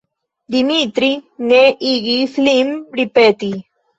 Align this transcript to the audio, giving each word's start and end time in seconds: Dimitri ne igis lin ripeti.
Dimitri 0.53 1.09
ne 1.51 1.59
igis 1.91 2.39
lin 2.47 2.71
ripeti. 3.01 3.53